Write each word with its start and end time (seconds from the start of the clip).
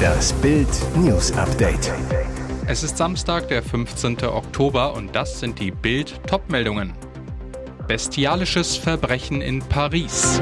Das 0.00 0.32
Bild 0.34 0.68
News 0.96 1.32
Update. 1.32 1.92
Es 2.66 2.82
ist 2.82 2.96
Samstag, 2.96 3.48
der 3.48 3.62
15. 3.62 4.24
Oktober 4.24 4.94
und 4.94 5.16
das 5.16 5.40
sind 5.40 5.58
die 5.58 5.70
Bild 5.70 6.20
Topmeldungen. 6.26 6.92
Bestialisches 7.88 8.76
Verbrechen 8.76 9.40
in 9.40 9.60
Paris. 9.60 10.40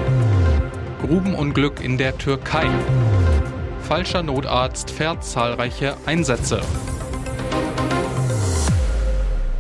Grubenunglück 1.01 1.83
in 1.83 1.97
der 1.97 2.19
Türkei. 2.19 2.69
Falscher 3.83 4.23
Notarzt 4.23 4.91
fährt 4.91 5.25
zahlreiche 5.25 5.97
Einsätze. 6.07 6.61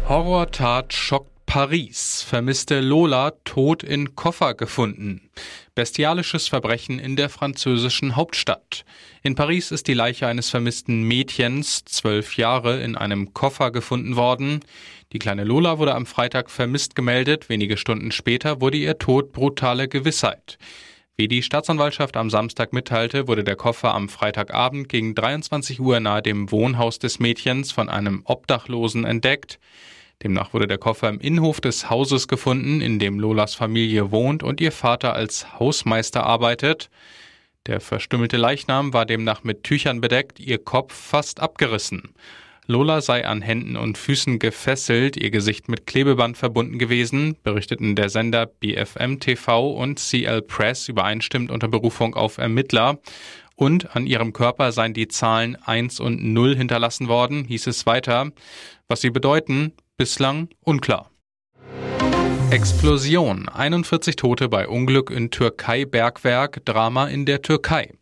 Horrortat 0.09 0.93
schockt 0.93 1.38
Paris. 1.49 2.23
Vermisste 2.29 2.81
Lola 2.81 3.33
tot 3.45 3.83
in 3.83 4.15
Koffer 4.15 4.53
gefunden. 4.53 5.31
Bestialisches 5.75 6.47
Verbrechen 6.47 6.99
in 6.99 7.17
der 7.17 7.31
französischen 7.31 8.17
Hauptstadt. 8.17 8.85
In 9.23 9.35
Paris 9.35 9.71
ist 9.71 9.89
die 9.89 9.95
Leiche 9.95 10.27
eines 10.27 10.51
vermissten 10.51 11.05
Mädchens, 11.05 11.87
zwölf 11.87 12.37
Jahre, 12.37 12.83
in 12.83 12.97
einem 12.97 13.33
Koffer 13.33 13.71
gefunden 13.71 14.15
worden. 14.15 14.61
Die 15.15 15.19
kleine 15.19 15.45
Lola 15.45 15.79
wurde 15.79 15.95
am 15.95 16.05
Freitag 16.05 16.51
vermisst 16.51 16.95
gemeldet. 16.95 17.49
Wenige 17.49 17.79
Stunden 17.79 18.13
später 18.13 18.61
wurde 18.61 18.77
ihr 18.77 18.99
Tod 18.99 19.33
brutale 19.33 19.89
Gewissheit. 19.89 20.59
Wie 21.17 21.29
die 21.29 21.43
Staatsanwaltschaft 21.43 22.19
am 22.19 22.29
Samstag 22.29 22.75
mitteilte, 22.75 23.27
wurde 23.27 23.43
der 23.43 23.57
Koffer 23.57 23.95
am 23.95 24.11
Freitagabend 24.11 24.91
gegen 24.91 25.15
23 25.15 25.81
Uhr 25.81 25.99
nahe 25.99 26.21
dem 26.21 26.53
Wohnhaus 26.53 26.99
des 26.99 27.21
Mädchens 27.21 27.73
von 27.73 27.89
einem 27.89 28.21
Obdachlosen 28.27 29.07
entdeckt. 29.07 29.59
Demnach 30.23 30.53
wurde 30.53 30.67
der 30.67 30.79
Koffer 30.79 31.09
im 31.09 31.21
Innenhof 31.21 31.61
des 31.61 31.91
Hauses 31.91 32.27
gefunden, 32.27 32.81
in 32.81 32.99
dem 32.99 33.21
Lolas 33.21 33.55
Familie 33.55 34.11
wohnt 34.11 34.43
und 34.43 34.61
ihr 34.61 34.73
Vater 34.73 35.15
als 35.15 35.59
Hausmeister 35.59 36.25
arbeitet. 36.25 36.91
Der 37.67 37.81
verstümmelte 37.81 38.37
Leichnam 38.37 38.93
war 38.93 39.07
demnach 39.07 39.45
mit 39.45 39.63
Tüchern 39.63 40.01
bedeckt, 40.01 40.41
ihr 40.41 40.59
Kopf 40.59 40.93
fast 40.95 41.39
abgerissen. 41.41 42.15
Lola 42.67 43.01
sei 43.01 43.27
an 43.27 43.41
Händen 43.41 43.77
und 43.77 43.97
Füßen 43.97 44.39
gefesselt, 44.39 45.17
ihr 45.17 45.31
Gesicht 45.31 45.69
mit 45.69 45.87
Klebeband 45.87 46.37
verbunden 46.37 46.79
gewesen, 46.79 47.37
berichteten 47.43 47.95
der 47.95 48.11
Sender 48.11 48.45
BFM 48.45 49.21
TV 49.21 49.71
und 49.71 49.99
CL 49.99 50.43
Press 50.43 50.89
übereinstimmend 50.89 51.51
unter 51.51 51.69
Berufung 51.69 52.15
auf 52.15 52.39
Ermittler. 52.39 52.99
Und 53.55 53.97
an 53.97 54.07
ihrem 54.07 54.33
Körper 54.33 54.73
seien 54.73 54.93
die 54.93 55.09
Zahlen 55.09 55.57
1 55.57 56.01
und 56.01 56.23
0 56.23 56.57
hinterlassen 56.57 57.09
worden, 57.09 57.45
hieß 57.45 57.69
es 57.69 57.87
weiter. 57.87 58.33
Was 58.87 59.01
sie 59.01 59.11
bedeuten, 59.11 59.73
Bislang 60.01 60.49
unklar. 60.61 61.11
Explosion. 62.53 63.49
41 63.49 64.15
Tote 64.15 64.49
bei 64.49 64.69
Unglück 64.69 65.11
in 65.11 65.33
Türkei-Bergwerk. 65.33 66.65
Drama 66.65 67.09
in 67.09 67.27
der 67.27 67.43
Türkei. 67.43 67.93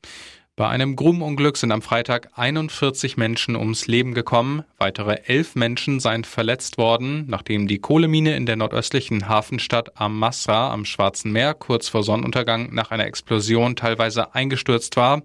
Bei 0.57 0.69
einem 0.69 0.95
Grubenunglück 0.95 1.57
sind 1.57 1.73
am 1.73 1.81
Freitag 1.81 2.29
41 2.35 3.17
Menschen 3.17 3.57
ums 3.57 3.87
Leben 3.87 4.13
gekommen. 4.13 4.63
Weitere 4.77 5.23
elf 5.25 5.55
Menschen 5.55 5.99
seien 5.99 6.25
verletzt 6.25 6.77
worden, 6.77 7.25
nachdem 7.29 7.67
die 7.67 7.79
Kohlemine 7.79 8.37
in 8.37 8.45
der 8.45 8.57
nordöstlichen 8.57 9.27
Hafenstadt 9.27 9.99
Amasra 9.99 10.75
am 10.75 10.85
Schwarzen 10.85 11.33
Meer 11.33 11.55
kurz 11.55 11.89
vor 11.89 12.03
Sonnenuntergang 12.03 12.75
nach 12.75 12.91
einer 12.91 13.07
Explosion 13.07 13.75
teilweise 13.75 14.35
eingestürzt 14.35 14.99
war, 14.99 15.23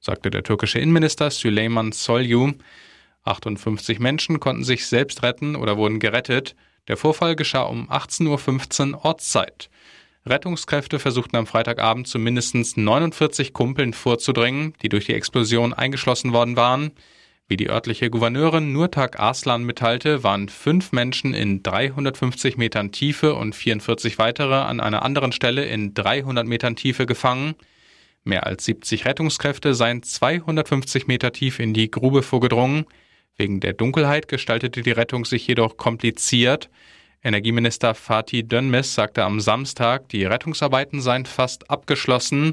sagte 0.00 0.28
der 0.28 0.42
türkische 0.42 0.80
Innenminister 0.80 1.30
Süleyman 1.30 1.92
Soylu. 1.92 2.52
58 3.24 3.98
Menschen 3.98 4.40
konnten 4.40 4.64
sich 4.64 4.86
selbst 4.86 5.22
retten 5.22 5.56
oder 5.56 5.76
wurden 5.76 5.98
gerettet. 5.98 6.56
Der 6.88 6.96
Vorfall 6.96 7.36
geschah 7.36 7.62
um 7.62 7.90
18.15 7.90 8.92
Uhr 8.92 9.04
Ortszeit. 9.04 9.70
Rettungskräfte 10.26 10.98
versuchten 10.98 11.36
am 11.36 11.46
Freitagabend 11.46 12.06
zu 12.06 12.18
mindestens 12.18 12.76
49 12.76 13.52
Kumpeln 13.52 13.94
vorzudringen, 13.94 14.74
die 14.82 14.88
durch 14.88 15.06
die 15.06 15.14
Explosion 15.14 15.72
eingeschlossen 15.72 16.32
worden 16.32 16.56
waren. 16.56 16.92
Wie 17.48 17.56
die 17.56 17.68
örtliche 17.68 18.10
Gouverneurin 18.10 18.72
Nurtak 18.72 19.18
Arslan 19.18 19.64
mitteilte, 19.64 20.22
waren 20.22 20.48
fünf 20.48 20.92
Menschen 20.92 21.34
in 21.34 21.62
350 21.62 22.56
Metern 22.58 22.92
Tiefe 22.92 23.34
und 23.34 23.56
44 23.56 24.18
weitere 24.18 24.54
an 24.54 24.78
einer 24.78 25.02
anderen 25.02 25.32
Stelle 25.32 25.64
in 25.64 25.92
300 25.94 26.46
Metern 26.46 26.76
Tiefe 26.76 27.06
gefangen. 27.06 27.54
Mehr 28.22 28.46
als 28.46 28.66
70 28.66 29.04
Rettungskräfte 29.04 29.74
seien 29.74 30.02
250 30.02 31.06
Meter 31.06 31.32
tief 31.32 31.58
in 31.58 31.74
die 31.74 31.90
Grube 31.90 32.22
vorgedrungen. 32.22 32.84
Wegen 33.40 33.60
der 33.60 33.72
Dunkelheit 33.72 34.28
gestaltete 34.28 34.82
die 34.82 34.90
Rettung 34.90 35.24
sich 35.24 35.46
jedoch 35.46 35.78
kompliziert. 35.78 36.68
Energieminister 37.22 37.94
Fatih 37.94 38.42
Dönmes 38.42 38.94
sagte 38.94 39.24
am 39.24 39.40
Samstag, 39.40 40.10
die 40.10 40.26
Rettungsarbeiten 40.26 41.00
seien 41.00 41.24
fast 41.24 41.70
abgeschlossen. 41.70 42.52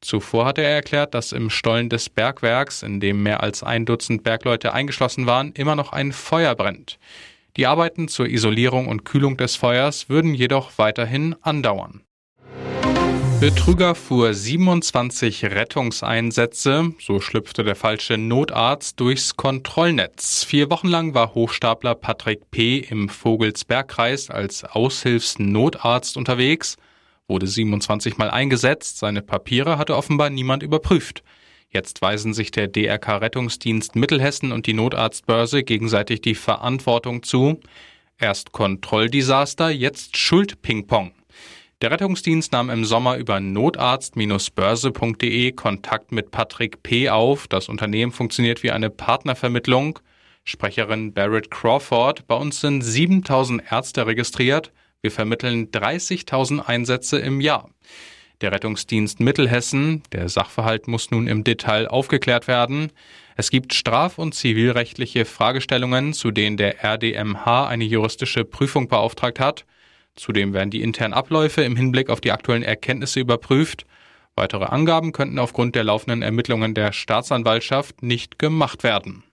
Zuvor 0.00 0.46
hatte 0.46 0.62
er 0.62 0.70
erklärt, 0.70 1.14
dass 1.14 1.32
im 1.32 1.50
Stollen 1.50 1.88
des 1.88 2.08
Bergwerks, 2.08 2.84
in 2.84 3.00
dem 3.00 3.24
mehr 3.24 3.42
als 3.42 3.64
ein 3.64 3.86
Dutzend 3.86 4.22
Bergleute 4.22 4.72
eingeschlossen 4.72 5.26
waren, 5.26 5.50
immer 5.54 5.74
noch 5.74 5.92
ein 5.92 6.12
Feuer 6.12 6.54
brennt. 6.54 7.00
Die 7.56 7.66
Arbeiten 7.66 8.06
zur 8.06 8.28
Isolierung 8.28 8.86
und 8.86 9.04
Kühlung 9.04 9.36
des 9.36 9.56
Feuers 9.56 10.08
würden 10.08 10.34
jedoch 10.34 10.78
weiterhin 10.78 11.34
andauern. 11.42 12.02
Betrüger 13.40 13.94
fuhr 13.94 14.34
27 14.34 15.46
Rettungseinsätze, 15.46 16.92
so 17.00 17.20
schlüpfte 17.20 17.64
der 17.64 17.74
falsche 17.74 18.18
Notarzt 18.18 19.00
durchs 19.00 19.34
Kontrollnetz. 19.34 20.44
Vier 20.44 20.68
Wochen 20.68 20.88
lang 20.88 21.14
war 21.14 21.34
Hochstapler 21.34 21.94
Patrick 21.94 22.50
P. 22.50 22.80
im 22.80 23.08
Vogelsbergkreis 23.08 24.28
als 24.28 24.64
Aushilfsnotarzt 24.64 26.18
unterwegs, 26.18 26.76
wurde 27.28 27.46
27 27.46 28.18
Mal 28.18 28.28
eingesetzt, 28.28 28.98
seine 28.98 29.22
Papiere 29.22 29.78
hatte 29.78 29.96
offenbar 29.96 30.28
niemand 30.28 30.62
überprüft. 30.62 31.22
Jetzt 31.70 32.02
weisen 32.02 32.34
sich 32.34 32.50
der 32.50 32.68
DRK 32.68 33.22
Rettungsdienst 33.22 33.96
Mittelhessen 33.96 34.52
und 34.52 34.66
die 34.66 34.74
Notarztbörse 34.74 35.62
gegenseitig 35.62 36.20
die 36.20 36.34
Verantwortung 36.34 37.22
zu. 37.22 37.58
Erst 38.18 38.52
Kontrolldesaster, 38.52 39.70
jetzt 39.70 40.18
Schuldpingpong. 40.18 41.12
Der 41.82 41.90
Rettungsdienst 41.90 42.52
nahm 42.52 42.68
im 42.68 42.84
Sommer 42.84 43.16
über 43.16 43.40
notarzt-börse.de 43.40 45.52
Kontakt 45.52 46.12
mit 46.12 46.30
Patrick 46.30 46.82
P. 46.82 47.08
auf. 47.08 47.48
Das 47.48 47.70
Unternehmen 47.70 48.12
funktioniert 48.12 48.62
wie 48.62 48.70
eine 48.70 48.90
Partnervermittlung. 48.90 49.98
Sprecherin 50.44 51.14
Barrett 51.14 51.50
Crawford, 51.50 52.26
bei 52.26 52.34
uns 52.34 52.60
sind 52.60 52.82
7000 52.82 53.62
Ärzte 53.72 54.06
registriert. 54.06 54.72
Wir 55.00 55.10
vermitteln 55.10 55.70
30.000 55.70 56.60
Einsätze 56.60 57.18
im 57.18 57.40
Jahr. 57.40 57.70
Der 58.42 58.52
Rettungsdienst 58.52 59.20
Mittelhessen, 59.20 60.02
der 60.12 60.28
Sachverhalt 60.28 60.86
muss 60.86 61.10
nun 61.10 61.28
im 61.28 61.44
Detail 61.44 61.88
aufgeklärt 61.88 62.46
werden. 62.46 62.92
Es 63.36 63.50
gibt 63.50 63.72
straf- 63.72 64.18
und 64.18 64.34
zivilrechtliche 64.34 65.24
Fragestellungen, 65.24 66.12
zu 66.12 66.30
denen 66.30 66.58
der 66.58 66.84
RDMH 66.84 67.68
eine 67.68 67.84
juristische 67.84 68.44
Prüfung 68.44 68.88
beauftragt 68.88 69.40
hat. 69.40 69.64
Zudem 70.20 70.52
werden 70.52 70.68
die 70.68 70.82
internen 70.82 71.14
Abläufe 71.14 71.62
im 71.62 71.76
Hinblick 71.76 72.10
auf 72.10 72.20
die 72.20 72.30
aktuellen 72.30 72.62
Erkenntnisse 72.62 73.20
überprüft. 73.20 73.86
Weitere 74.36 74.66
Angaben 74.66 75.12
könnten 75.12 75.38
aufgrund 75.38 75.74
der 75.74 75.84
laufenden 75.84 76.20
Ermittlungen 76.20 76.74
der 76.74 76.92
Staatsanwaltschaft 76.92 78.02
nicht 78.02 78.38
gemacht 78.38 78.84
werden. 78.84 79.24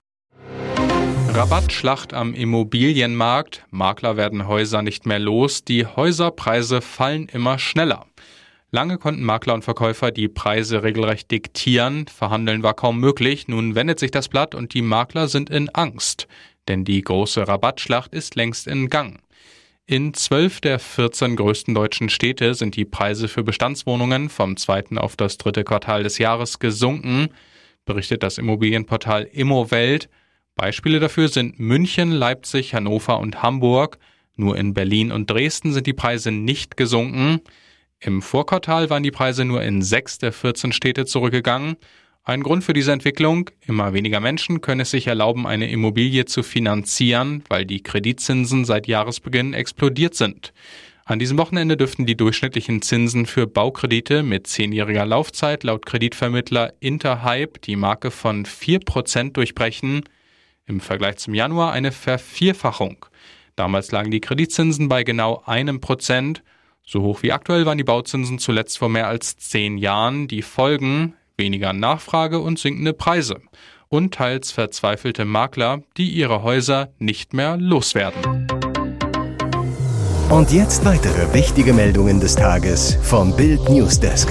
Rabattschlacht 1.28 2.14
am 2.14 2.32
Immobilienmarkt. 2.32 3.66
Makler 3.70 4.16
werden 4.16 4.48
Häuser 4.48 4.80
nicht 4.80 5.04
mehr 5.04 5.18
los. 5.18 5.62
Die 5.62 5.84
Häuserpreise 5.84 6.80
fallen 6.80 7.28
immer 7.28 7.58
schneller. 7.58 8.06
Lange 8.70 8.96
konnten 8.96 9.24
Makler 9.24 9.52
und 9.52 9.64
Verkäufer 9.64 10.10
die 10.10 10.28
Preise 10.28 10.82
regelrecht 10.82 11.30
diktieren. 11.30 12.06
Verhandeln 12.06 12.62
war 12.62 12.72
kaum 12.72 12.98
möglich. 12.98 13.46
Nun 13.46 13.74
wendet 13.74 13.98
sich 13.98 14.10
das 14.10 14.28
Blatt 14.28 14.54
und 14.54 14.72
die 14.72 14.82
Makler 14.82 15.28
sind 15.28 15.50
in 15.50 15.68
Angst. 15.68 16.28
Denn 16.66 16.86
die 16.86 17.02
große 17.02 17.46
Rabattschlacht 17.46 18.14
ist 18.14 18.36
längst 18.36 18.66
in 18.66 18.88
Gang. 18.88 19.20
In 19.90 20.12
zwölf 20.12 20.60
der 20.60 20.78
14 20.78 21.34
größten 21.34 21.74
deutschen 21.74 22.10
Städte 22.10 22.52
sind 22.52 22.76
die 22.76 22.84
Preise 22.84 23.26
für 23.26 23.42
Bestandswohnungen 23.42 24.28
vom 24.28 24.58
zweiten 24.58 24.98
auf 24.98 25.16
das 25.16 25.38
dritte 25.38 25.64
Quartal 25.64 26.02
des 26.02 26.18
Jahres 26.18 26.58
gesunken, 26.58 27.28
berichtet 27.86 28.22
das 28.22 28.36
Immobilienportal 28.36 29.22
Immowelt. 29.22 30.10
Beispiele 30.56 31.00
dafür 31.00 31.28
sind 31.28 31.58
München, 31.58 32.12
Leipzig, 32.12 32.74
Hannover 32.74 33.18
und 33.18 33.42
Hamburg. 33.42 33.96
Nur 34.36 34.58
in 34.58 34.74
Berlin 34.74 35.10
und 35.10 35.30
Dresden 35.30 35.72
sind 35.72 35.86
die 35.86 35.94
Preise 35.94 36.32
nicht 36.32 36.76
gesunken. 36.76 37.40
Im 37.98 38.20
Vorquartal 38.20 38.90
waren 38.90 39.02
die 39.02 39.10
Preise 39.10 39.46
nur 39.46 39.62
in 39.62 39.80
sechs 39.80 40.18
der 40.18 40.34
14 40.34 40.72
Städte 40.72 41.06
zurückgegangen 41.06 41.78
ein 42.28 42.42
Grund 42.42 42.62
für 42.62 42.74
diese 42.74 42.92
Entwicklung, 42.92 43.48
immer 43.66 43.94
weniger 43.94 44.20
Menschen 44.20 44.60
können 44.60 44.82
es 44.82 44.90
sich 44.90 45.06
erlauben, 45.06 45.46
eine 45.46 45.70
Immobilie 45.70 46.26
zu 46.26 46.42
finanzieren, 46.42 47.42
weil 47.48 47.64
die 47.64 47.82
Kreditzinsen 47.82 48.66
seit 48.66 48.86
Jahresbeginn 48.86 49.54
explodiert 49.54 50.14
sind. 50.14 50.52
An 51.06 51.18
diesem 51.18 51.38
Wochenende 51.38 51.78
dürften 51.78 52.04
die 52.04 52.18
durchschnittlichen 52.18 52.82
Zinsen 52.82 53.24
für 53.24 53.46
Baukredite 53.46 54.22
mit 54.22 54.46
zehnjähriger 54.46 55.06
Laufzeit 55.06 55.64
laut 55.64 55.86
Kreditvermittler 55.86 56.74
Interhype 56.80 57.60
die 57.60 57.76
Marke 57.76 58.10
von 58.10 58.44
4% 58.44 59.32
durchbrechen. 59.32 60.02
Im 60.66 60.80
Vergleich 60.80 61.16
zum 61.16 61.32
Januar 61.32 61.72
eine 61.72 61.92
Vervierfachung. 61.92 63.06
Damals 63.56 63.90
lagen 63.90 64.10
die 64.10 64.20
Kreditzinsen 64.20 64.90
bei 64.90 65.02
genau 65.02 65.42
einem 65.46 65.80
Prozent. 65.80 66.42
So 66.84 67.00
hoch 67.00 67.22
wie 67.22 67.32
aktuell 67.32 67.64
waren 67.64 67.78
die 67.78 67.84
Bauzinsen 67.84 68.38
zuletzt 68.38 68.76
vor 68.76 68.90
mehr 68.90 69.08
als 69.08 69.38
zehn 69.38 69.78
Jahren. 69.78 70.28
Die 70.28 70.42
Folgen 70.42 71.14
weniger 71.38 71.72
Nachfrage 71.72 72.40
und 72.40 72.58
sinkende 72.58 72.92
Preise. 72.92 73.36
Und 73.88 74.12
teils 74.12 74.52
verzweifelte 74.52 75.24
Makler, 75.24 75.82
die 75.96 76.10
ihre 76.10 76.42
Häuser 76.42 76.92
nicht 76.98 77.32
mehr 77.32 77.56
loswerden. 77.56 78.46
Und 80.28 80.52
jetzt 80.52 80.84
weitere 80.84 81.32
wichtige 81.32 81.72
Meldungen 81.72 82.20
des 82.20 82.34
Tages 82.36 82.98
vom 83.02 83.34
Bild 83.34 83.66
Newsdesk. 83.70 84.28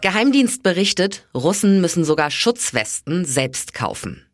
Geheimdienst 0.00 0.62
berichtet, 0.62 1.26
Russen 1.34 1.80
müssen 1.80 2.04
sogar 2.04 2.30
Schutzwesten 2.30 3.24
selbst 3.24 3.74
kaufen. 3.74 4.26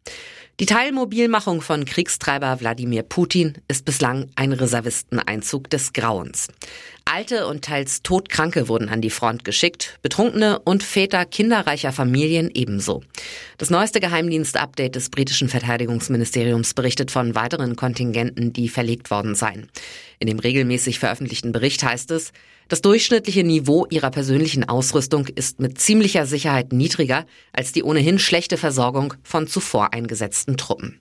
Die 0.60 0.66
Teilmobilmachung 0.66 1.62
von 1.62 1.86
Kriegstreiber 1.86 2.60
Wladimir 2.60 3.02
Putin 3.02 3.54
ist 3.66 3.86
bislang 3.86 4.28
ein 4.36 4.52
Reservisteneinzug 4.52 5.70
des 5.70 5.94
Grauens. 5.94 6.48
Alte 7.06 7.46
und 7.46 7.64
teils 7.64 8.02
Todkranke 8.02 8.68
wurden 8.68 8.90
an 8.90 9.00
die 9.00 9.08
Front 9.08 9.46
geschickt, 9.46 9.98
Betrunkene 10.02 10.58
und 10.58 10.82
Väter 10.82 11.24
kinderreicher 11.24 11.92
Familien 11.92 12.50
ebenso. 12.52 13.02
Das 13.56 13.70
neueste 13.70 14.00
Geheimdienst-Update 14.00 14.96
des 14.96 15.08
britischen 15.08 15.48
Verteidigungsministeriums 15.48 16.74
berichtet 16.74 17.10
von 17.10 17.34
weiteren 17.34 17.74
Kontingenten, 17.74 18.52
die 18.52 18.68
verlegt 18.68 19.10
worden 19.10 19.34
seien. 19.34 19.70
In 20.18 20.26
dem 20.26 20.40
regelmäßig 20.40 20.98
veröffentlichten 20.98 21.52
Bericht 21.52 21.82
heißt 21.82 22.10
es, 22.10 22.32
das 22.70 22.82
durchschnittliche 22.82 23.43
Niveau 23.43 23.84
ihrer 23.90 24.12
persönlichen 24.12 24.67
Ausrüstung 24.69 25.26
ist 25.26 25.58
mit 25.58 25.81
ziemlicher 25.81 26.25
Sicherheit 26.25 26.72
niedriger 26.72 27.26
als 27.52 27.72
die 27.72 27.82
ohnehin 27.82 28.20
schlechte 28.20 28.56
Versorgung 28.56 29.14
von 29.25 29.49
zuvor 29.49 29.93
eingesetzten 29.93 30.56
Truppen. 30.56 31.00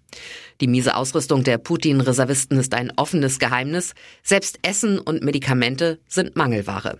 Die 0.62 0.68
miese 0.68 0.95
Ausrüstung 0.95 1.44
der 1.44 1.60
Putin-Reservisten 1.60 2.57
ist 2.57 2.74
ein 2.74 2.92
offenes 2.95 3.38
Geheimnis. 3.38 3.94
Selbst 4.24 4.57
Essen 4.63 4.98
und 4.98 5.24
Medikamente 5.24 6.00
sind 6.07 6.36
Mangelware. 6.36 6.98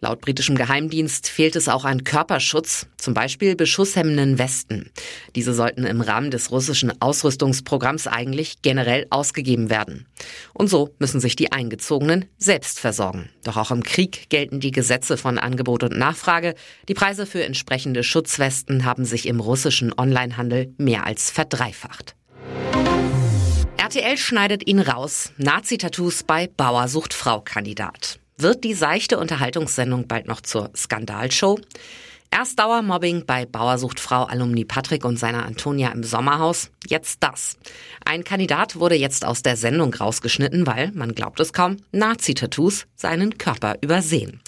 Laut 0.00 0.20
britischem 0.20 0.56
Geheimdienst 0.56 1.28
fehlt 1.28 1.56
es 1.56 1.68
auch 1.68 1.84
an 1.84 2.04
Körperschutz, 2.04 2.86
zum 2.98 3.14
Beispiel 3.14 3.56
beschusshemmenden 3.56 4.38
Westen. 4.38 4.90
Diese 5.34 5.54
sollten 5.54 5.84
im 5.84 6.00
Rahmen 6.00 6.30
des 6.30 6.50
russischen 6.50 7.00
Ausrüstungsprogramms 7.00 8.06
eigentlich 8.06 8.60
generell 8.62 9.06
ausgegeben 9.10 9.70
werden. 9.70 10.06
Und 10.52 10.68
so 10.68 10.94
müssen 10.98 11.20
sich 11.20 11.34
die 11.34 11.52
Eingezogenen 11.52 12.26
selbst 12.36 12.78
versorgen. 12.78 13.30
Doch 13.44 13.56
auch 13.56 13.70
im 13.70 13.82
Krieg 13.82 14.28
gelten 14.28 14.60
die 14.60 14.70
Gesetze 14.70 15.16
von 15.16 15.38
Angebot 15.38 15.82
und 15.82 15.96
Nachfrage. 15.96 16.54
Die 16.88 16.94
Preise 16.94 17.24
für 17.24 17.44
entsprechende 17.44 18.02
Schutzwesten 18.02 18.84
haben 18.84 19.04
sich 19.04 19.26
im 19.26 19.40
russischen 19.40 19.92
Onlinehandel 19.96 20.74
mehr 20.76 21.06
als 21.06 21.30
verdreifacht. 21.30 22.14
RTL 23.78 24.18
schneidet 24.18 24.66
ihn 24.66 24.80
raus. 24.80 25.32
Nazi-Tattoos 25.36 26.24
bei 26.24 26.48
Bauer 26.48 26.88
sucht 26.88 27.14
Frau-Kandidat. 27.14 28.18
Wird 28.38 28.64
die 28.64 28.74
seichte 28.74 29.18
Unterhaltungssendung 29.18 30.08
bald 30.08 30.26
noch 30.26 30.42
zur 30.42 30.70
Skandalshow? 30.76 31.58
Erst 32.30 32.58
Dauermobbing 32.58 33.24
bei 33.24 33.46
Bauersucht 33.46 33.98
Frau 33.98 34.24
Alumni 34.24 34.66
Patrick 34.66 35.06
und 35.06 35.18
seiner 35.18 35.46
Antonia 35.46 35.88
im 35.92 36.04
Sommerhaus. 36.04 36.70
Jetzt 36.86 37.22
das. 37.22 37.56
Ein 38.04 38.24
Kandidat 38.24 38.76
wurde 38.76 38.94
jetzt 38.94 39.24
aus 39.24 39.40
der 39.40 39.56
Sendung 39.56 39.94
rausgeschnitten, 39.94 40.66
weil, 40.66 40.90
man 40.92 41.14
glaubt 41.14 41.40
es 41.40 41.54
kaum, 41.54 41.78
Nazi-Tattoos 41.92 42.86
seinen 42.94 43.38
Körper 43.38 43.76
übersehen. 43.80 44.42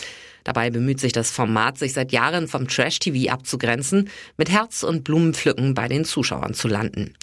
Dabei 0.44 0.70
bemüht 0.70 1.00
sich 1.00 1.12
das 1.12 1.31
Format, 1.31 1.79
sich 1.79 1.93
seit 1.93 2.12
Jahren 2.12 2.49
vom 2.49 2.69
Trash-TV 2.69 3.32
abzugrenzen, 3.32 4.08
mit 4.37 4.50
Herz 4.50 4.82
und 4.82 5.05
Blumenpflücken 5.05 5.75
bei 5.75 5.88
den 5.88 6.05
Zuschauern 6.05 6.55
zu 6.55 6.69
landen. 6.69 7.14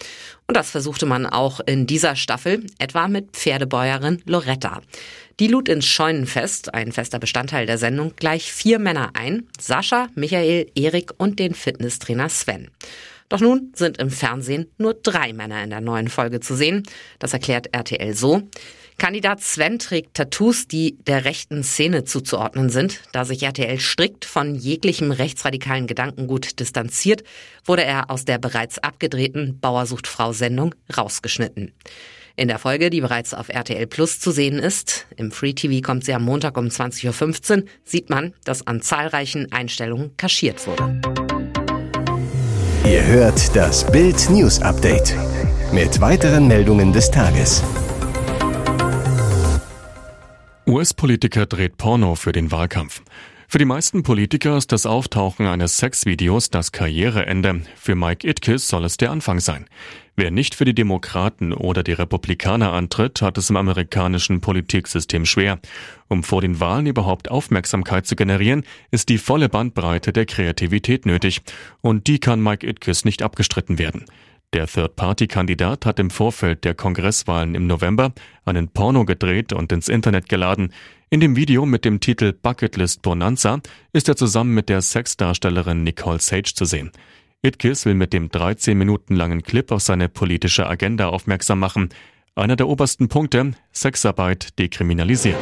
Und 0.48 0.56
das 0.58 0.72
versuchte 0.72 1.06
man 1.06 1.26
auch 1.26 1.60
in 1.60 1.88
dieser 1.88 2.16
Staffel, 2.16 2.66
etwa 2.78 3.08
mit 3.08 3.32
Pferdebäuerin 3.32 4.22
Loretta. 4.26 4.82
Die 5.40 5.48
lud 5.48 5.68
ins 5.68 5.86
Scheunenfest, 5.86 6.74
ein 6.74 6.92
fester 6.92 7.20
Bestandteil 7.20 7.66
der 7.66 7.78
Sendung, 7.78 8.14
gleich 8.16 8.54
vier 8.54 8.80
Männer 8.80 9.12
ein. 9.16 9.48
Sascha, 9.60 10.08
Michael, 10.16 10.72
Erik 10.76 11.12
und 11.18 11.40
den 11.40 11.54
Fitnesstrainer 11.54 12.30
Sven. 12.30 12.70
Doch 13.28 13.42
nun 13.42 13.72
sind 13.76 13.98
im 13.98 14.12
Fernsehen 14.12 14.68
nur 14.78 14.94
drei 14.94 15.34
Männer 15.34 15.64
in 15.64 15.72
der 15.72 15.82
neuen 15.82 16.10
Folge 16.10 16.40
zu 16.40 16.56
sehen. 16.56 16.84
Das 17.20 17.34
erklärt 17.34 17.74
RTL 17.74 18.14
so. 18.14 18.44
Kandidat 18.98 19.42
Sven 19.42 19.78
trägt 19.78 20.14
Tattoos, 20.14 20.68
die 20.68 20.96
der 21.06 21.26
rechten 21.26 21.64
Szene 21.64 22.06
zuzuordnen 22.06 22.70
sind. 22.70 23.02
Da 23.12 23.26
sich 23.26 23.44
RTL 23.44 23.80
strikt 23.80 24.24
von 24.26 24.56
jeglichem 24.56 25.12
rechtsradikalen 25.12 25.86
Gedankengut 25.86 26.60
distanziert, 26.60 27.24
wurde 27.66 27.84
er 27.84 28.10
aus 28.10 28.26
der 28.26 28.38
bereits 28.38 28.80
abgedrehten 28.80 29.60
Bauersucht 29.60 30.08
Frau 30.08 30.32
Sendung 30.32 30.74
rausgeschnitten. 30.96 31.74
In 32.38 32.48
der 32.48 32.60
Folge, 32.60 32.90
die 32.90 33.02
bereits 33.02 33.34
auf 33.34 33.50
RTL 33.50 33.88
Plus 33.88 34.20
zu 34.20 34.32
sehen 34.32 34.60
ist, 34.60 35.08
im 35.16 35.32
Free 35.32 35.54
TV 35.54 35.86
kommt 35.86 36.04
sie 36.04 36.14
am 36.14 36.24
Montag 36.24 36.58
um 36.58 36.68
20.15 36.68 37.58
Uhr, 37.58 37.64
sieht 37.84 38.10
man, 38.10 38.34
dass 38.44 38.66
an 38.66 38.82
zahlreichen 38.82 39.52
Einstellungen 39.52 40.18
kaschiert 40.18 40.66
wurde. 40.68 41.02
Ihr 42.86 43.06
hört 43.06 43.56
das 43.56 43.90
Bild 43.90 44.30
News 44.30 44.62
Update 44.62 45.16
mit 45.72 46.00
weiteren 46.02 46.48
Meldungen 46.48 46.94
des 46.94 47.10
Tages. 47.10 47.64
US-Politiker 50.68 51.46
dreht 51.46 51.78
Porno 51.78 52.16
für 52.16 52.32
den 52.32 52.52
Wahlkampf. 52.52 53.04
Für 53.48 53.60
die 53.60 53.66
meisten 53.66 54.02
Politiker 54.02 54.58
ist 54.58 54.72
das 54.72 54.88
Auftauchen 54.88 55.46
eines 55.46 55.78
Sexvideos 55.78 56.50
das 56.50 56.72
Karriereende. 56.72 57.62
Für 57.76 57.94
Mike 57.94 58.28
Itkes 58.28 58.68
soll 58.68 58.84
es 58.84 58.98
der 58.98 59.12
Anfang 59.12 59.40
sein. 59.40 59.68
Wer 60.16 60.32
nicht 60.32 60.56
für 60.56 60.66
die 60.66 60.74
Demokraten 60.74 61.54
oder 61.54 61.84
die 61.84 61.92
Republikaner 61.92 62.74
antritt, 62.74 63.22
hat 63.22 63.38
es 63.38 63.52
im 63.52 63.58
amerikanischen 63.58 64.42
Politiksystem 64.42 65.28
schwer. 65.28 65.60
Um 66.08 66.24
vor 66.24 66.42
den 66.42 66.60
Wahlen 66.60 66.88
überhaupt 66.88 67.30
Aufmerksamkeit 67.30 68.08
zu 68.08 68.16
generieren, 68.16 68.64
ist 68.90 69.10
die 69.10 69.20
volle 69.20 69.50
Bandbreite 69.50 70.14
der 70.14 70.26
Kreativität 70.26 71.06
nötig. 71.06 71.42
Und 71.82 72.08
die 72.08 72.18
kann 72.18 72.42
Mike 72.42 72.66
Itkes 72.66 73.06
nicht 73.06 73.22
abgestritten 73.22 73.78
werden. 73.78 74.06
Der 74.56 74.68
Third-Party-Kandidat 74.68 75.86
hat 75.86 76.00
im 76.00 76.10
Vorfeld 76.10 76.64
der 76.64 76.76
Kongresswahlen 76.76 77.56
im 77.56 77.68
November 77.68 78.14
einen 78.46 78.70
Porno 78.70 79.04
gedreht 79.04 79.52
und 79.52 79.74
ins 79.74 79.90
Internet 79.90 80.30
geladen. 80.30 80.72
In 81.10 81.20
dem 81.20 81.36
Video 81.36 81.66
mit 81.66 81.84
dem 81.84 82.00
Titel 82.00 82.32
Bucketlist 82.32 83.02
Bonanza 83.02 83.60
ist 83.92 84.08
er 84.08 84.16
zusammen 84.16 84.54
mit 84.54 84.70
der 84.70 84.82
Sexdarstellerin 84.82 85.84
Nicole 85.84 86.22
Sage 86.22 86.54
zu 86.56 86.64
sehen. 86.64 86.92
Itkis 87.42 87.86
will 87.86 87.96
mit 87.96 88.14
dem 88.14 88.30
13 88.30 88.78
Minuten 88.78 89.18
langen 89.18 89.44
Clip 89.44 89.70
auf 89.74 89.82
seine 89.82 90.08
politische 90.08 90.70
Agenda 90.70 91.10
aufmerksam 91.10 91.60
machen. 91.60 91.90
Einer 92.36 92.56
der 92.56 92.70
obersten 92.70 93.10
Punkte, 93.10 93.52
Sexarbeit 93.74 94.58
dekriminalisieren. 94.58 95.42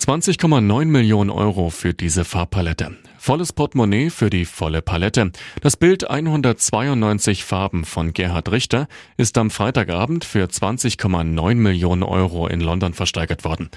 20,9 0.00 0.84
Millionen 0.84 1.30
Euro 1.30 1.70
für 1.70 1.94
diese 1.94 2.26
Farbpalette. 2.26 2.98
Volles 3.26 3.54
Portemonnaie 3.54 4.10
für 4.10 4.28
die 4.28 4.44
volle 4.44 4.82
Palette. 4.82 5.32
Das 5.62 5.78
Bild 5.78 6.10
192 6.10 7.42
Farben 7.42 7.86
von 7.86 8.12
Gerhard 8.12 8.52
Richter 8.52 8.86
ist 9.16 9.38
am 9.38 9.48
Freitagabend 9.48 10.26
für 10.26 10.44
20,9 10.44 11.54
Millionen 11.54 12.02
Euro 12.02 12.48
in 12.48 12.60
London 12.60 12.92
versteigert 12.92 13.42
worden. 13.42 13.70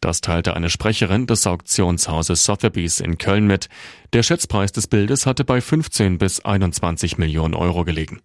Das 0.00 0.20
teilte 0.20 0.54
eine 0.54 0.70
Sprecherin 0.70 1.26
des 1.26 1.44
Auktionshauses 1.44 2.44
Sotheby's 2.44 3.00
in 3.00 3.18
Köln 3.18 3.48
mit. 3.48 3.68
Der 4.12 4.22
Schätzpreis 4.22 4.70
des 4.70 4.86
Bildes 4.86 5.26
hatte 5.26 5.42
bei 5.42 5.60
15 5.60 6.18
bis 6.18 6.44
21 6.44 7.18
Millionen 7.18 7.54
Euro 7.54 7.84
gelegen. 7.84 8.20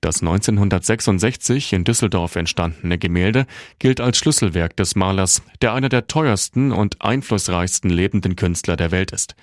Das 0.00 0.22
1966 0.22 1.72
in 1.72 1.82
Düsseldorf 1.82 2.36
entstandene 2.36 2.96
Gemälde 2.96 3.46
gilt 3.80 4.00
als 4.00 4.18
Schlüsselwerk 4.18 4.76
des 4.76 4.94
Malers, 4.94 5.42
der 5.62 5.74
einer 5.74 5.88
der 5.88 6.06
teuersten 6.06 6.70
und 6.70 7.02
einflussreichsten 7.02 7.90
lebenden 7.90 8.36
Künstler 8.36 8.76
der 8.76 8.92
Welt 8.92 9.10
ist. 9.10 9.34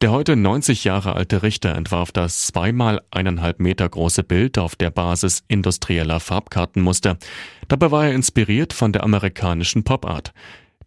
Der 0.00 0.12
heute 0.12 0.36
90 0.36 0.84
Jahre 0.84 1.16
alte 1.16 1.42
Richter 1.42 1.74
entwarf 1.74 2.12
das 2.12 2.46
zweimal 2.46 3.02
eineinhalb 3.10 3.58
Meter 3.58 3.88
große 3.88 4.22
Bild 4.22 4.56
auf 4.56 4.76
der 4.76 4.90
Basis 4.90 5.42
industrieller 5.48 6.20
Farbkartenmuster. 6.20 7.16
Dabei 7.66 7.90
war 7.90 8.06
er 8.06 8.12
inspiriert 8.12 8.72
von 8.72 8.92
der 8.92 9.02
amerikanischen 9.02 9.82
Popart. 9.82 10.32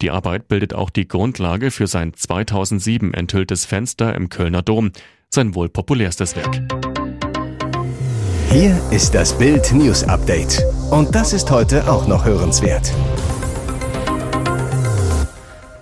Die 0.01 0.12
Arbeit 0.12 0.48
bildet 0.48 0.74
auch 0.74 0.89
die 0.89 1.10
Grundlage 1.10 1.72
für 1.72 1.88
sein 1.88 2.13
2007 2.13 3.13
enthülltes 3.13 3.65
Fenster 3.65 4.15
im 4.15 4.30
Kölner 4.30 4.62
Dom, 4.62 4.91
sein 5.30 5.56
wohl 5.56 5.68
populärstes 5.68 6.38
Werk. 6.38 6.62
Hier 8.50 8.82
ist 8.91 9.13
das 9.13 9.38
Bild 9.38 9.74
News 9.74 10.06
Update. 10.06 10.63
Und 10.89 11.13
das 11.13 11.34
ist 11.34 11.51
heute 11.51 11.91
auch 11.91 12.08
noch 12.08 12.24
hörenswert. 12.24 12.94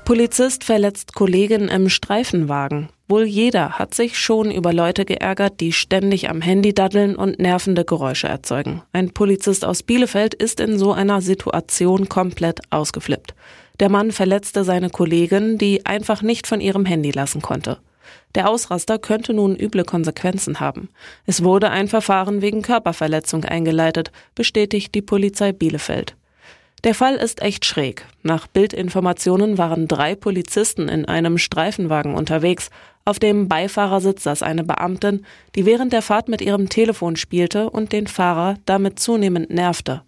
Polizist 0.10 0.64
verletzt 0.64 1.14
Kollegin 1.14 1.68
im 1.68 1.88
Streifenwagen. 1.88 2.90
Wohl 3.08 3.26
jeder 3.26 3.78
hat 3.78 3.94
sich 3.94 4.18
schon 4.18 4.50
über 4.50 4.74
Leute 4.74 5.06
geärgert, 5.06 5.60
die 5.60 5.72
ständig 5.72 6.32
am 6.32 6.42
Handy 6.42 6.74
daddeln 6.74 7.16
und 7.16 7.38
nervende 7.38 7.86
Geräusche 7.86 8.28
erzeugen. 8.28 8.82
Ein 8.92 9.12
Polizist 9.12 9.64
aus 9.64 9.84
Bielefeld 9.84 10.34
ist 10.34 10.62
in 10.62 10.80
so 10.80 10.94
einer 10.94 11.22
Situation 11.22 12.10
komplett 12.10 12.60
ausgeflippt. 12.72 13.36
Der 13.80 13.90
Mann 13.90 14.12
verletzte 14.12 14.64
seine 14.64 14.90
Kollegin, 14.90 15.60
die 15.60 15.86
einfach 15.86 16.24
nicht 16.24 16.48
von 16.48 16.60
ihrem 16.60 16.86
Handy 16.86 17.12
lassen 17.12 17.44
konnte. 17.44 17.78
Der 18.34 18.50
Ausraster 18.50 18.98
könnte 18.98 19.36
nun 19.36 19.56
üble 19.56 19.84
Konsequenzen 19.84 20.60
haben. 20.60 20.90
Es 21.28 21.44
wurde 21.44 21.70
ein 21.70 21.88
Verfahren 21.88 22.42
wegen 22.42 22.64
Körperverletzung 22.64 23.46
eingeleitet, 23.46 24.12
bestätigt 24.34 24.96
die 24.96 25.04
Polizei 25.04 25.52
Bielefeld. 25.52 26.16
Der 26.86 26.96
Fall 26.96 27.16
ist 27.16 27.42
echt 27.42 27.66
schräg. 27.66 28.06
Nach 28.24 28.48
Bildinformationen 28.48 29.58
waren 29.58 29.88
drei 29.90 30.16
Polizisten 30.16 30.88
in 30.88 31.06
einem 31.06 31.38
Streifenwagen 31.38 32.16
unterwegs. 32.16 32.70
Auf 33.04 33.20
dem 33.20 33.50
Beifahrersitz 33.50 34.24
saß 34.24 34.44
eine 34.44 34.64
Beamtin, 34.64 35.26
die 35.56 35.66
während 35.66 35.92
der 35.92 36.02
Fahrt 36.02 36.30
mit 36.30 36.42
ihrem 36.42 36.70
Telefon 36.70 37.18
spielte 37.18 37.70
und 37.70 37.92
den 37.92 38.08
Fahrer 38.08 38.56
damit 38.66 39.00
zunehmend 39.00 39.50
nervte. 39.50 40.04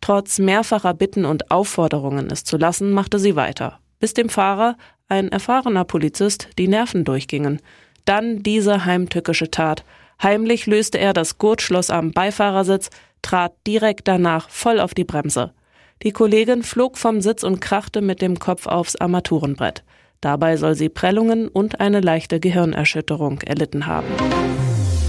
Trotz 0.00 0.38
mehrfacher 0.40 0.94
Bitten 0.94 1.24
und 1.24 1.50
Aufforderungen, 1.52 2.30
es 2.30 2.42
zu 2.42 2.56
lassen, 2.56 2.92
machte 2.92 3.18
sie 3.18 3.36
weiter, 3.36 3.78
bis 4.00 4.14
dem 4.14 4.28
Fahrer, 4.28 4.76
ein 5.08 5.30
erfahrener 5.30 5.84
Polizist, 5.84 6.48
die 6.58 6.68
Nerven 6.68 7.04
durchgingen. 7.04 7.60
Dann 8.04 8.42
diese 8.42 8.84
heimtückische 8.84 9.50
Tat. 9.50 9.84
Heimlich 10.22 10.66
löste 10.66 10.98
er 10.98 11.12
das 11.12 11.38
Gurtschloss 11.38 11.90
am 11.90 12.12
Beifahrersitz, 12.12 12.90
trat 13.22 13.52
direkt 13.66 14.08
danach 14.08 14.48
voll 14.50 14.80
auf 14.80 14.94
die 14.94 15.04
Bremse. 15.04 15.52
Die 16.02 16.12
Kollegin 16.12 16.62
flog 16.62 16.96
vom 16.96 17.20
Sitz 17.20 17.42
und 17.42 17.60
krachte 17.60 18.00
mit 18.00 18.22
dem 18.22 18.38
Kopf 18.38 18.66
aufs 18.66 18.96
Armaturenbrett. 18.96 19.82
Dabei 20.20 20.56
soll 20.56 20.74
sie 20.74 20.88
Prellungen 20.88 21.48
und 21.48 21.80
eine 21.80 22.00
leichte 22.00 22.40
Gehirnerschütterung 22.40 23.40
erlitten 23.42 23.86
haben. 23.86 24.06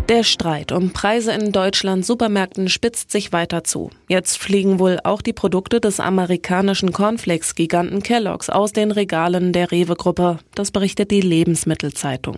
Der 0.10 0.24
Streit 0.24 0.72
um 0.72 0.91
Preise 0.91 1.31
in 1.34 1.51
Deutschland 1.51 2.03
Supermärkten 2.03 2.67
spitzt 2.67 3.12
sich 3.12 3.31
weiter 3.31 3.63
zu. 3.63 3.91
Jetzt 4.08 4.39
fliegen 4.39 4.79
wohl 4.79 4.98
auch 5.03 5.22
die 5.22 5.34
Produkte 5.34 5.79
des 5.79 6.00
amerikanischen 6.00 6.91
Cornflakes-Giganten 6.91 8.01
Kellogg's 8.01 8.50
aus 8.50 8.74
den 8.74 8.89
Regalen 8.89 9.53
der 9.53 9.72
Rewe-Gruppe. 9.72 10.39
Das 10.55 10.72
berichtet 10.72 11.12
die 11.12 11.22
Lebensmittelzeitung. 11.22 12.38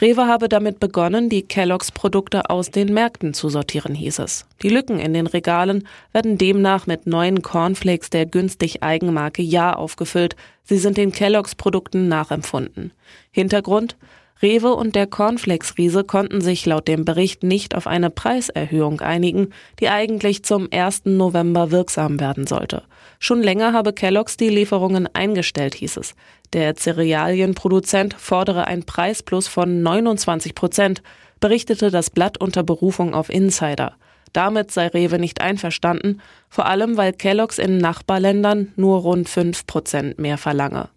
Rewe 0.00 0.26
habe 0.26 0.48
damit 0.48 0.80
begonnen, 0.80 1.28
die 1.28 1.42
Kellogg's 1.42 1.92
Produkte 1.92 2.50
aus 2.50 2.70
den 2.70 2.92
Märkten 2.92 3.34
zu 3.34 3.48
sortieren, 3.48 3.94
hieß 3.94 4.18
es. 4.20 4.46
Die 4.62 4.68
Lücken 4.68 4.98
in 4.98 5.14
den 5.14 5.26
Regalen 5.26 5.86
werden 6.12 6.38
demnach 6.38 6.86
mit 6.86 7.06
neuen 7.06 7.42
Cornflakes 7.42 8.10
der 8.10 8.26
günstig 8.26 8.82
Eigenmarke 8.82 9.42
Ja 9.42 9.74
aufgefüllt. 9.74 10.36
Sie 10.62 10.78
sind 10.78 10.96
den 10.96 11.12
Kellogg's 11.12 11.54
Produkten 11.54 12.08
nachempfunden. 12.08 12.92
Hintergrund? 13.30 13.96
Rewe 14.42 14.74
und 14.74 14.96
der 14.96 15.06
Cornflakes-Riese 15.06 16.04
konnten 16.04 16.40
sich 16.40 16.66
laut 16.66 16.88
dem 16.88 17.04
Bericht 17.04 17.42
nicht 17.44 17.74
auf 17.74 17.86
eine 17.86 18.10
Preiserhöhung 18.10 19.00
einigen, 19.00 19.50
die 19.80 19.88
eigentlich 19.88 20.44
zum 20.44 20.68
1. 20.72 21.02
November 21.04 21.70
wirksam 21.70 22.18
werden 22.18 22.46
sollte. 22.46 22.82
Schon 23.20 23.42
länger 23.42 23.72
habe 23.72 23.92
Kellogg's 23.92 24.36
die 24.36 24.48
Lieferungen 24.48 25.08
eingestellt, 25.14 25.74
hieß 25.74 25.98
es. 25.98 26.14
Der 26.52 26.74
Cerealienproduzent 26.74 28.14
fordere 28.14 28.66
ein 28.66 28.84
Preisplus 28.84 29.46
von 29.46 29.82
29 29.82 30.54
Prozent, 30.54 31.02
berichtete 31.40 31.90
das 31.90 32.10
Blatt 32.10 32.38
unter 32.38 32.62
Berufung 32.62 33.14
auf 33.14 33.30
Insider. 33.30 33.94
Damit 34.32 34.72
sei 34.72 34.88
Rewe 34.88 35.20
nicht 35.20 35.40
einverstanden, 35.40 36.20
vor 36.48 36.66
allem 36.66 36.96
weil 36.96 37.12
Kellogg's 37.12 37.58
in 37.58 37.78
Nachbarländern 37.78 38.72
nur 38.74 38.98
rund 38.98 39.28
5 39.28 39.66
Prozent 39.66 40.18
mehr 40.18 40.38
verlange. 40.38 40.88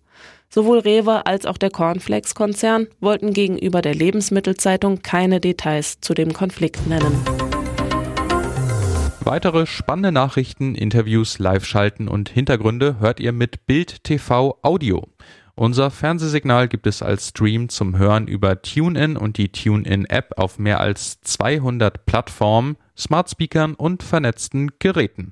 Sowohl 0.50 0.80
Rewe 0.80 1.26
als 1.26 1.46
auch 1.46 1.58
der 1.58 1.70
Cornflakes-Konzern 1.70 2.88
wollten 3.00 3.34
gegenüber 3.34 3.82
der 3.82 3.94
Lebensmittelzeitung 3.94 5.02
keine 5.02 5.42
Details 5.42 6.00
zu 6.00 6.14
dem 6.14 6.34
Konflikt 6.34 6.88
nennen. 6.88 7.16
Weitere 9.20 9.66
spannende 9.66 10.14
Nachrichten, 10.14 10.74
Interviews, 10.74 11.38
Live-Schalten 11.38 12.08
und 12.08 12.30
Hintergründe 12.30 13.00
hört 13.02 13.20
ihr 13.20 13.34
mit 13.34 13.66
Bild 13.66 14.06
TV 14.06 14.58
Audio. 14.62 15.06
Unser 15.54 15.92
Fernsehsignal 15.92 16.68
gibt 16.70 16.88
es 16.88 17.02
als 17.02 17.30
Stream 17.30 17.68
zum 17.68 17.98
Hören 17.98 18.28
über 18.28 18.62
TuneIn 18.62 19.18
und 19.18 19.38
die 19.38 19.52
TuneIn-App 19.52 20.36
auf 20.38 20.60
mehr 20.60 20.80
als 20.80 21.20
200 21.22 22.06
Plattformen, 22.06 22.78
Smart 22.96 23.30
Speakern 23.30 23.74
und 23.74 24.02
vernetzten 24.02 24.72
Geräten. 24.80 25.26